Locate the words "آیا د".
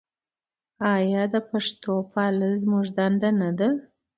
0.93-1.35